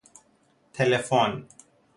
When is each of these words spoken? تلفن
تلفن 0.73 1.47